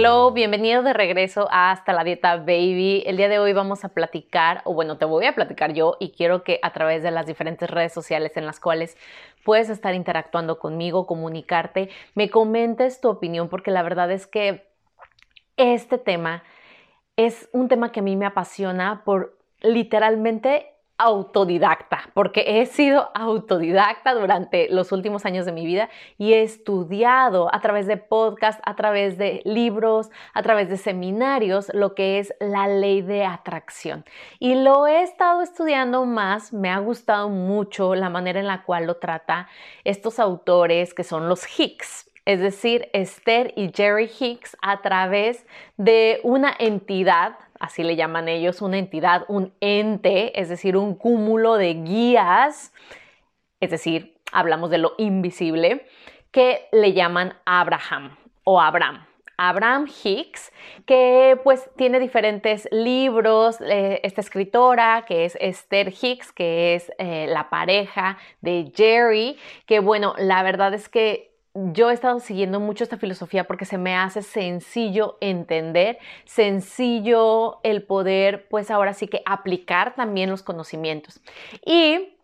[0.00, 3.02] Hello, bienvenido de regreso a Hasta la Dieta Baby.
[3.04, 6.12] El día de hoy vamos a platicar, o bueno, te voy a platicar yo y
[6.12, 8.96] quiero que a través de las diferentes redes sociales en las cuales
[9.44, 14.68] puedes estar interactuando conmigo, comunicarte, me comentes tu opinión porque la verdad es que
[15.56, 16.44] este tema
[17.16, 24.14] es un tema que a mí me apasiona por literalmente autodidacta, porque he sido autodidacta
[24.14, 28.74] durante los últimos años de mi vida y he estudiado a través de podcasts, a
[28.74, 34.04] través de libros, a través de seminarios, lo que es la ley de atracción.
[34.40, 38.86] Y lo he estado estudiando más, me ha gustado mucho la manera en la cual
[38.86, 39.48] lo trata
[39.84, 45.46] estos autores que son los Hicks, es decir, Esther y Jerry Hicks a través
[45.78, 51.54] de una entidad así le llaman ellos, una entidad, un ente, es decir, un cúmulo
[51.54, 52.72] de guías,
[53.60, 55.86] es decir, hablamos de lo invisible,
[56.30, 59.08] que le llaman Abraham o Abraham.
[59.40, 60.52] Abraham Hicks,
[60.84, 67.26] que pues tiene diferentes libros, eh, esta escritora que es Esther Hicks, que es eh,
[67.28, 72.84] la pareja de Jerry, que bueno, la verdad es que yo he estado siguiendo mucho
[72.84, 79.22] esta filosofía porque se me hace sencillo entender, sencillo el poder, pues ahora sí que
[79.26, 81.20] aplicar también los conocimientos.
[81.64, 82.14] Y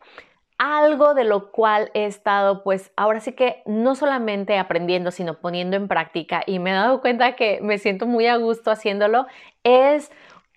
[0.58, 5.76] algo de lo cual he estado, pues ahora sí que no solamente aprendiendo, sino poniendo
[5.76, 9.26] en práctica y me he dado cuenta que me siento muy a gusto haciéndolo,
[9.64, 10.12] es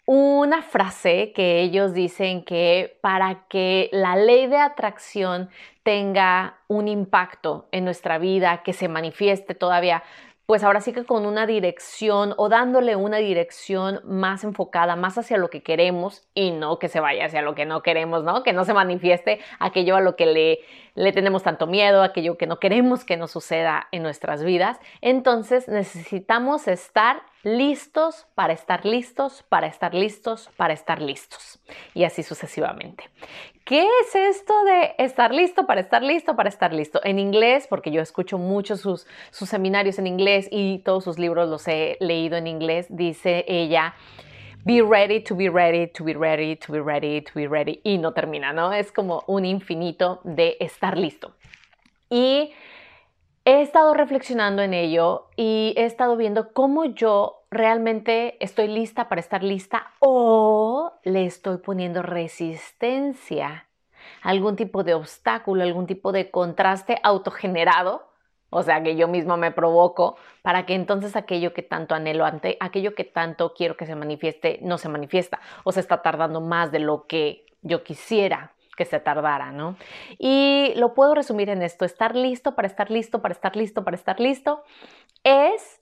[0.08, 5.50] una frase que ellos dicen que para que la ley de atracción
[5.84, 10.04] tenga un impacto en nuestra vida, que se manifieste todavía,
[10.46, 15.38] pues ahora sí que con una dirección o dándole una dirección más enfocada, más hacia
[15.38, 18.44] lo que queremos y no que se vaya hacia lo que no queremos, ¿no?
[18.44, 20.60] Que no se manifieste aquello a lo que le,
[20.98, 24.80] le tenemos tanto miedo, aquello que no queremos que nos suceda en nuestras vidas.
[25.00, 31.60] Entonces necesitamos estar listos para estar listos, para estar listos, para estar listos.
[31.94, 33.12] Y así sucesivamente.
[33.64, 37.00] ¿Qué es esto de estar listo para estar listo para estar listo?
[37.04, 41.48] En inglés, porque yo escucho mucho sus, sus seminarios en inglés y todos sus libros
[41.48, 43.94] los he leído en inglés, dice ella,
[44.68, 47.80] be ready to be ready, to be ready, to be ready, to be ready.
[47.86, 48.74] Y no termina, ¿no?
[48.74, 51.32] Es como un infinito de estar listo.
[52.10, 52.52] Y
[53.46, 59.22] he estado reflexionando en ello y he estado viendo cómo yo realmente estoy lista para
[59.22, 63.68] estar lista o le estoy poniendo resistencia,
[64.22, 68.07] algún tipo de obstáculo, algún tipo de contraste autogenerado,
[68.50, 72.58] o sea, que yo mismo me provoco para que entonces aquello que tanto anhelo ante,
[72.60, 76.72] aquello que tanto quiero que se manifieste, no se manifiesta o se está tardando más
[76.72, 79.76] de lo que yo quisiera que se tardara, ¿no?
[80.20, 83.98] Y lo puedo resumir en esto, estar listo para estar listo, para estar listo, para
[83.98, 84.64] estar listo,
[85.24, 85.82] es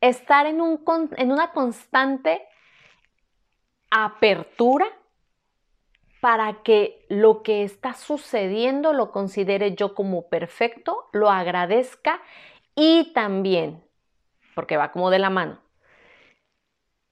[0.00, 0.82] estar en, un,
[1.16, 2.42] en una constante
[3.90, 4.86] apertura
[6.20, 12.20] para que lo que está sucediendo lo considere yo como perfecto, lo agradezca
[12.74, 13.82] y también,
[14.54, 15.58] porque va como de la mano,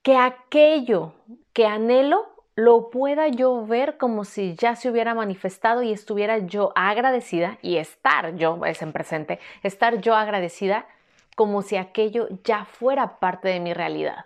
[0.01, 1.13] que aquello
[1.53, 6.73] que anhelo lo pueda yo ver como si ya se hubiera manifestado y estuviera yo
[6.75, 10.87] agradecida y estar yo, es en presente, estar yo agradecida
[11.35, 14.25] como si aquello ya fuera parte de mi realidad.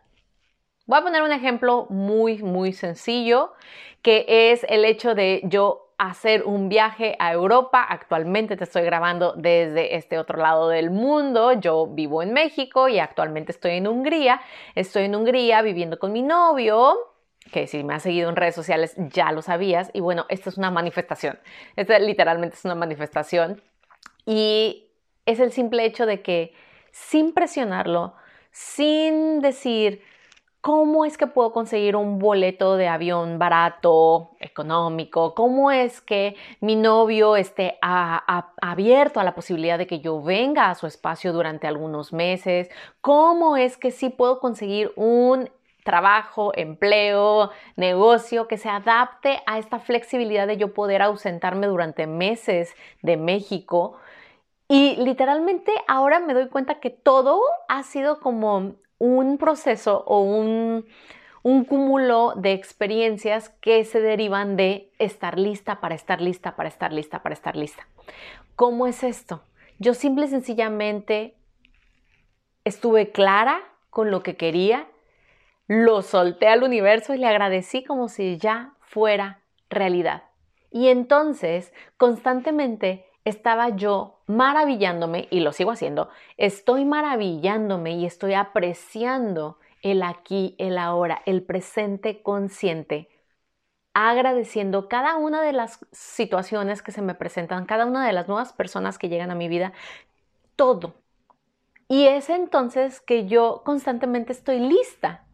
[0.92, 3.54] Voy a poner un ejemplo muy, muy sencillo,
[4.02, 7.82] que es el hecho de yo hacer un viaje a Europa.
[7.82, 11.54] Actualmente te estoy grabando desde este otro lado del mundo.
[11.54, 14.42] Yo vivo en México y actualmente estoy en Hungría.
[14.76, 16.98] Estoy en Hungría viviendo con mi novio
[17.54, 19.92] que si me has seguido en redes sociales ya lo sabías.
[19.94, 21.40] Y bueno, esta es una manifestación.
[21.78, 23.62] Esta literalmente es una manifestación.
[24.26, 24.90] Y
[25.26, 26.54] es el simple hecho de que
[26.92, 28.14] sin presionarlo,
[28.52, 30.04] sin decir,
[30.62, 35.34] ¿cómo es que puedo conseguir un boleto de avión barato, económico?
[35.36, 40.76] ¿Cómo es que mi novio esté abierto a la posibilidad de que yo venga a
[40.76, 42.70] su espacio durante algunos meses?
[43.02, 45.50] ¿Cómo es que sí puedo conseguir un
[45.84, 52.76] trabajo, empleo, negocio que se adapte a esta flexibilidad de yo poder ausentarme durante meses
[53.02, 53.98] de México
[54.68, 58.76] Y literalmente ahora me doy cuenta que todo ha sido como
[59.08, 60.86] un proceso o un,
[61.42, 66.94] un cúmulo de experiencias que se derivan de estar lista para estar lista, para estar
[66.94, 67.88] lista, para estar lista.
[68.56, 69.44] ¿Cómo es esto?
[69.80, 71.36] Yo simple y sencillamente
[72.64, 73.60] estuve clara
[73.90, 74.88] con lo que quería,
[75.68, 80.26] lo solté al universo y le agradecí como si ya fuera realidad.
[80.70, 89.58] Y entonces, constantemente estaba yo maravillándome, y lo sigo haciendo, estoy maravillándome y estoy apreciando
[89.82, 93.10] el aquí, el ahora, el presente consciente,
[93.94, 98.54] agradeciendo cada una de las situaciones que se me presentan, cada una de las nuevas
[98.54, 99.74] personas que llegan a mi vida,
[100.56, 100.96] todo.
[101.88, 105.26] Y es entonces que yo constantemente estoy lista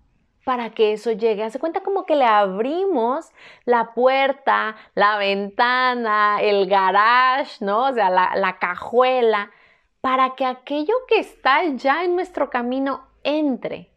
[0.48, 1.44] para que eso llegue.
[1.44, 3.34] Hace cuenta como que le abrimos
[3.66, 7.88] la puerta, la ventana, el garage, ¿no?
[7.88, 9.52] O sea, la, la cajuela,
[10.00, 13.92] para que aquello que está ya en nuestro camino entre.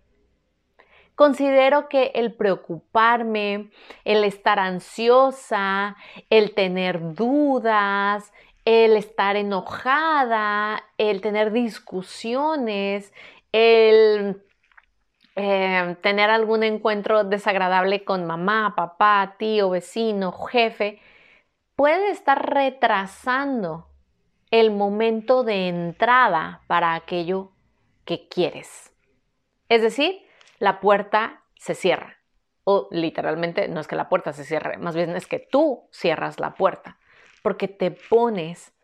[1.14, 3.70] Considero que el preocuparme,
[4.05, 5.94] el estar ansiosa,
[6.31, 8.32] el tener dudas,
[8.64, 13.12] el estar enojada, el tener discusiones,
[13.52, 14.43] el
[15.43, 21.01] eh, tener algún encuentro desagradable con mamá, papá, tío, vecino, jefe,
[21.77, 23.89] puede estar retrasando
[24.51, 27.53] el momento de entrada para aquello
[28.05, 28.93] que quieres.
[29.69, 30.21] Es decir,
[30.59, 32.19] la puerta se cierra.
[32.65, 36.39] O literalmente no es que la puerta se cierre, más bien es que tú cierras
[36.39, 36.99] la puerta,
[37.43, 38.75] porque te pones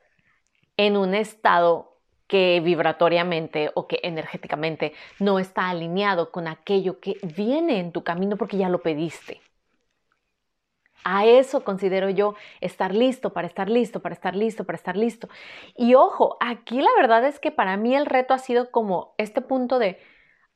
[0.77, 1.96] en un estado
[2.27, 8.37] que vibratoriamente o que energéticamente no está alineado con aquello que viene en tu camino
[8.37, 9.41] porque ya lo pediste.
[11.05, 15.29] A eso considero yo estar listo, para estar listo, para estar listo, para estar listo.
[15.77, 19.41] Y ojo, aquí la verdad es que para mí el reto ha sido como este
[19.41, 20.01] punto de,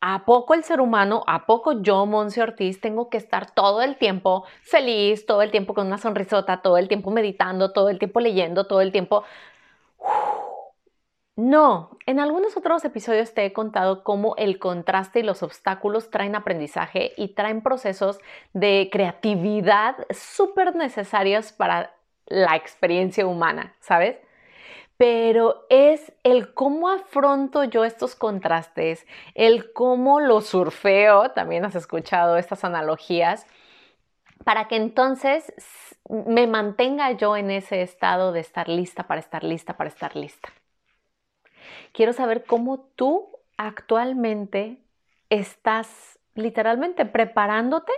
[0.02, 3.96] ¿A poco el ser humano, a poco yo, Monse Ortiz, tengo que estar todo el
[3.96, 8.20] tiempo feliz, todo el tiempo con una sonrisota, todo el tiempo meditando, todo el tiempo
[8.20, 9.25] leyendo, todo el tiempo...
[11.37, 16.35] No, en algunos otros episodios te he contado cómo el contraste y los obstáculos traen
[16.35, 18.19] aprendizaje y traen procesos
[18.53, 21.94] de creatividad súper necesarios para
[22.27, 24.19] la experiencia humana, ¿sabes?
[25.00, 32.37] pero es el cómo afronto yo estos contrastes, el cómo lo surfeo, también has escuchado
[32.37, 33.47] estas analogías,
[34.44, 35.55] para que entonces
[36.06, 40.50] me mantenga yo en ese estado de estar lista para estar lista para estar lista.
[41.93, 44.78] Quiero saber cómo tú actualmente
[45.28, 47.93] estás literalmente preparándote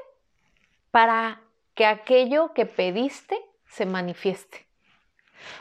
[0.90, 1.40] para
[1.74, 4.66] que aquello que pediste se manifieste.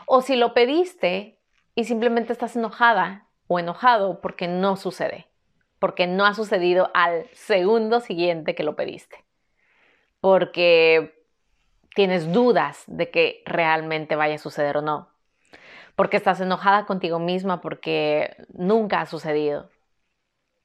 [0.06, 1.40] O si lo pediste
[1.76, 5.28] y simplemente estás enojada o enojado porque no sucede,
[5.80, 9.24] porque no ha sucedido al segundo siguiente que lo pediste,
[10.20, 11.26] porque
[11.96, 15.10] tienes dudas de que realmente vaya a suceder o no,
[16.02, 19.70] porque estás enojada contigo misma porque nunca ha sucedido,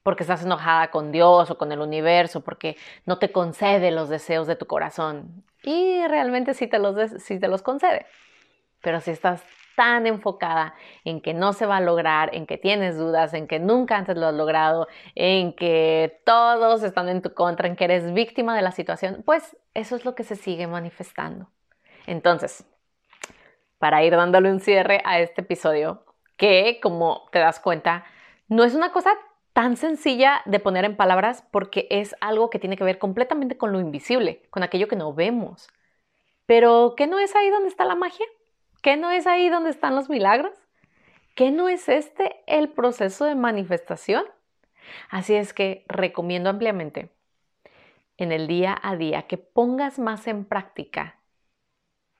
[0.01, 2.75] porque estás enojada con Dios o con el universo, porque
[3.05, 7.47] no te concede los deseos de tu corazón y realmente sí te los, sí te
[7.49, 8.07] los concede.
[8.81, 9.43] Pero si estás
[9.75, 10.73] tan enfocada
[11.05, 14.17] en que no se va a lograr, en que tienes dudas, en que nunca antes
[14.17, 18.63] lo has logrado, en que todos están en tu contra, en que eres víctima de
[18.63, 21.51] la situación, pues eso es lo que se sigue manifestando.
[22.07, 22.65] Entonces,
[23.79, 26.03] para ir dándole un cierre a este episodio,
[26.37, 28.05] que como te das cuenta,
[28.47, 29.11] no es una cosa
[29.53, 33.71] tan sencilla de poner en palabras porque es algo que tiene que ver completamente con
[33.71, 35.67] lo invisible, con aquello que no vemos.
[36.45, 38.25] Pero ¿qué no es ahí donde está la magia?
[38.81, 40.53] ¿Qué no es ahí donde están los milagros?
[41.35, 44.25] ¿Qué no es este el proceso de manifestación?
[45.09, 47.09] Así es que recomiendo ampliamente
[48.17, 51.19] en el día a día que pongas más en práctica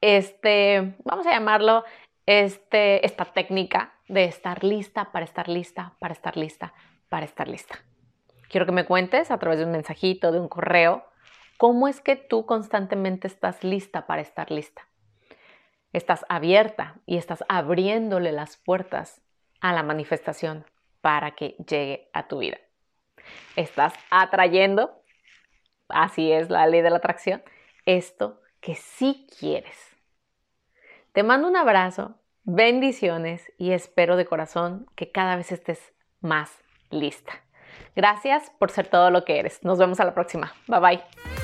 [0.01, 1.83] este, vamos a llamarlo,
[2.25, 6.73] este, esta técnica de estar lista para estar lista, para estar lista,
[7.09, 7.79] para estar lista.
[8.49, 11.05] Quiero que me cuentes a través de un mensajito, de un correo,
[11.57, 14.87] cómo es que tú constantemente estás lista para estar lista.
[15.93, 19.21] Estás abierta y estás abriéndole las puertas
[19.61, 20.65] a la manifestación
[21.01, 22.57] para que llegue a tu vida.
[23.55, 25.01] Estás atrayendo,
[25.89, 27.43] así es la ley de la atracción,
[27.85, 29.77] esto que sí quieres.
[31.13, 36.51] Te mando un abrazo, bendiciones y espero de corazón que cada vez estés más
[36.89, 37.31] lista.
[37.95, 39.63] Gracias por ser todo lo que eres.
[39.63, 40.51] Nos vemos a la próxima.
[40.67, 41.36] Bye bye.